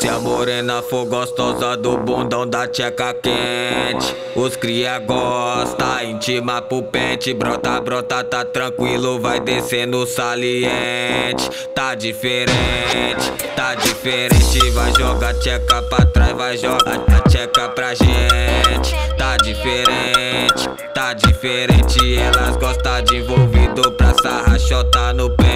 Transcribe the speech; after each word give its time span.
Se 0.00 0.08
é 0.08 0.10
a 0.10 0.18
morena 0.18 0.82
for 0.82 1.06
gostosa 1.06 1.76
do 1.76 1.96
bundão 1.96 2.44
da 2.44 2.66
tcheca 2.66 3.14
quente. 3.14 4.16
Os 4.34 4.56
cria 4.56 4.98
gosta, 4.98 6.02
intima 6.02 6.60
pro 6.60 6.82
pente. 6.82 7.32
Brota, 7.32 7.80
brota, 7.80 8.24
tá 8.24 8.44
tranquilo, 8.44 9.20
vai 9.20 9.38
descendo 9.38 10.04
saliente. 10.06 11.48
Tá 11.72 11.94
diferente, 11.94 13.30
tá 13.54 13.76
diferente. 13.76 14.70
Vai 14.70 14.92
jogar 14.92 15.34
tcheca 15.34 15.82
pra 15.82 16.04
trás, 16.06 16.32
vai 16.32 16.56
jogar 16.56 17.00
a 17.06 17.20
tcheca 17.28 17.68
pra 17.68 17.94
gente. 17.94 18.96
Tá 19.16 19.36
diferente, 19.36 20.68
tá 20.92 21.12
diferente. 21.12 22.18
Elas 22.18 22.56
gostam 22.56 23.02
de 23.02 23.18
envolvido 23.18 23.92
pra 23.92 24.12
sarrachota 24.20 25.12
no 25.12 25.30
pente 25.30 25.55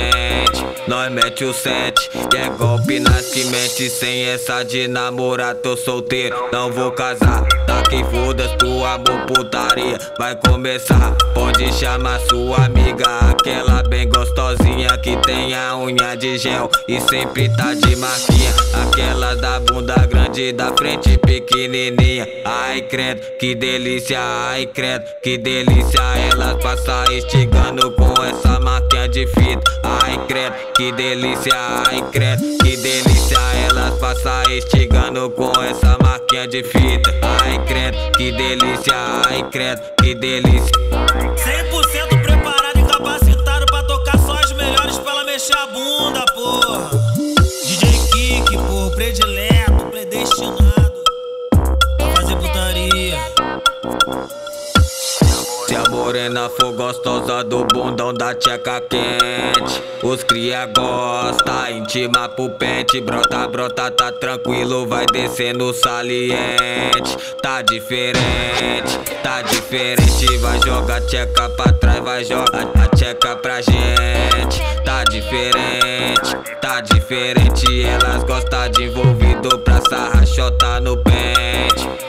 nós 0.90 1.08
mete 1.12 1.44
o 1.44 1.54
sete, 1.54 2.10
e 2.12 2.36
é 2.36 2.48
golpe 2.48 2.98
nas 2.98 3.26
que 3.26 3.44
Sem 3.88 4.24
essa 4.24 4.64
de 4.64 4.88
namorar, 4.88 5.54
tô 5.54 5.76
solteiro, 5.76 6.34
não 6.52 6.72
vou 6.72 6.90
casar. 6.90 7.46
Tá 7.64 7.80
que 7.82 8.02
foda-se, 8.02 8.56
tu 8.56 8.80
putaria 9.32 9.96
Vai 10.18 10.34
começar, 10.34 11.14
pode 11.32 11.72
chamar 11.72 12.18
sua 12.28 12.64
amiga 12.64 13.06
Aquela 13.30 13.84
bem 13.84 14.08
gostosinha 14.08 14.98
que 14.98 15.16
tem 15.18 15.54
a 15.54 15.76
unha 15.76 16.16
de 16.16 16.36
gel 16.36 16.68
E 16.88 17.00
sempre 17.00 17.48
tá 17.56 17.72
de 17.72 17.94
marquinha. 17.94 18.52
Aquela 18.82 19.36
da 19.36 19.60
bunda 19.60 19.94
grande, 20.06 20.52
da 20.52 20.72
frente 20.76 21.16
pequenininha. 21.18 22.26
Ai 22.44 22.82
credo, 22.82 23.20
que 23.38 23.54
delícia, 23.54 24.18
ai 24.20 24.66
credo, 24.66 25.04
que 25.22 25.38
delícia. 25.38 26.00
Elas 26.32 26.60
passa 26.62 27.04
estigando 27.12 27.92
com 27.92 28.12
essa 28.24 28.49
de 29.20 29.26
fita 29.26 29.80
Ai 29.82 30.18
credo, 30.26 30.54
que 30.74 30.92
delícia, 30.92 31.54
ai 31.86 32.02
credo, 32.10 32.42
que 32.62 32.76
delícia. 32.76 33.38
Elas 33.68 33.94
passa 33.98 34.42
estigando 34.50 35.28
com 35.30 35.52
essa 35.62 35.98
máquina 36.02 36.46
de 36.46 36.62
fita 36.62 37.14
Ai 37.42 37.58
credo, 37.66 37.98
que 38.16 38.32
delícia, 38.32 38.94
ai 39.28 39.42
credo, 39.50 39.82
que 40.02 40.14
delícia. 40.14 40.72
100% 40.90 42.22
preparado 42.22 42.78
e 42.78 42.82
capacitado 42.84 43.66
pra 43.66 43.82
tocar 43.82 44.18
só 44.18 44.32
as 44.32 44.52
melhores 44.52 44.98
pra 44.98 45.12
ela 45.12 45.24
mexer 45.24 45.56
a 45.56 45.66
bunda, 45.66 46.24
porra. 46.34 46.90
DJ 47.66 47.88
Kik, 48.12 48.56
porra, 48.56 48.90
predileto, 48.96 49.86
predestinado. 49.90 51.04
Pra 51.98 52.10
fazer 52.14 52.36
putaria 52.36 53.18
Se 55.80 55.86
a 55.86 55.90
morena 55.90 56.50
for 56.50 56.72
gostosa 56.72 57.42
do 57.42 57.64
bundão 57.64 58.12
da 58.12 58.34
tcheca 58.34 58.82
quente. 58.82 59.82
Os 60.02 60.22
cria 60.22 60.66
gosta, 60.66 61.70
intima 61.70 62.28
pro 62.28 62.50
pente. 62.50 63.00
Brota, 63.00 63.48
brota, 63.48 63.90
tá 63.90 64.12
tranquilo, 64.12 64.86
vai 64.86 65.06
descendo 65.10 65.72
saliente. 65.72 67.16
Tá 67.40 67.62
diferente, 67.62 68.98
tá 69.22 69.40
diferente. 69.40 70.38
Vai 70.38 70.60
jogar 70.60 71.00
tcheca 71.02 71.48
pra 71.48 71.72
trás, 71.72 72.04
vai 72.04 72.24
jogar 72.24 72.68
a 72.74 72.88
tcheca 72.94 73.36
pra 73.36 73.62
gente. 73.62 74.60
Tá 74.84 75.04
diferente, 75.04 76.36
tá 76.60 76.80
diferente. 76.82 77.86
Elas 77.86 78.22
gostam 78.24 78.68
de 78.70 78.84
envolvido 78.84 79.58
pra 79.60 79.80
sarrachota 79.88 80.78
no 80.80 80.98
pente 80.98 81.49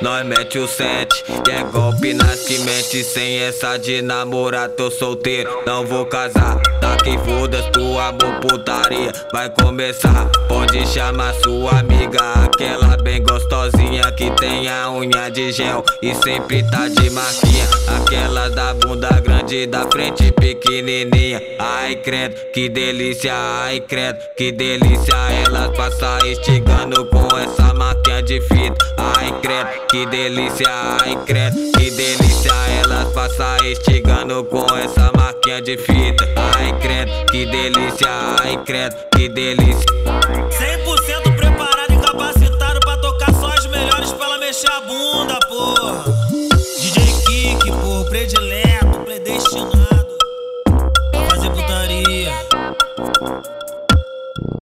Nós 0.02 0.26
mete 0.26 0.58
o 0.58 0.68
sete, 0.68 1.24
é 1.50 1.64
golpe 1.64 2.14
nas 2.14 2.42
que 2.42 3.04
Sem 3.04 3.40
essa 3.40 3.78
de 3.78 4.02
namorar, 4.02 4.70
tô 4.70 4.90
solteiro, 4.90 5.50
não 5.66 5.86
vou 5.86 6.06
casar. 6.06 6.60
Tá 6.82 6.98
que 6.98 7.18
foda-se, 7.20 7.70
tu 7.72 8.00
amor 8.00 8.40
putaria 8.42 9.12
Vai 9.32 9.50
começar, 9.50 10.30
pode 10.48 10.86
chamar 10.88 11.34
sua 11.36 11.80
amiga 11.80 12.20
Aquela 12.44 12.98
bem 12.98 13.22
gostosinha 13.22 14.12
que 14.12 14.32
tem 14.32 14.68
a 14.68 14.92
unha 14.92 15.30
de 15.30 15.52
gel 15.52 15.84
E 16.02 16.14
sempre 16.16 16.64
tá 16.64 16.88
de 16.88 17.10
marquinha. 17.12 17.68
Aquela 17.88 18.50
da 18.50 18.74
bunda 18.74 19.10
grande, 19.22 19.68
da 19.68 19.86
frente 19.92 20.32
pequenininha. 20.32 21.42
Ai 21.60 21.96
credo, 21.98 22.36
que 22.54 22.70
delícia, 22.70 23.34
ai 23.34 23.80
credo, 23.82 24.20
que 24.38 24.52
delícia. 24.52 25.16
Elas 25.46 25.76
passa 25.76 26.20
estigando 26.28 27.06
com 27.06 27.38
essa 27.38 27.51
que 29.92 30.06
delícia, 30.06 30.68
ai 31.04 31.18
credo, 31.26 31.58
que 31.78 31.92
delícia 31.92 32.52
Elas 32.82 33.10
passa 33.14 33.58
estigando 33.68 34.42
com 34.46 34.66
essa 34.78 35.12
máquina 35.18 35.62
de 35.62 35.78
fita. 35.78 36.26
Ai 36.56 36.74
credo, 36.80 37.12
que 37.30 37.46
delícia, 37.46 38.08
ai 38.42 38.58
credo, 38.64 38.96
que 39.12 39.28
delícia 39.28 39.86